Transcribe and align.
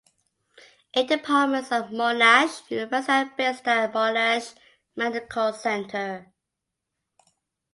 Eight 0.95 1.09
departments 1.09 1.71
of 1.71 1.91
Monash 1.91 2.71
University 2.71 3.11
are 3.29 3.33
based 3.37 3.67
at 3.67 3.93
Monash 3.93 4.55
Medical 4.95 5.53
Centre. 5.53 6.33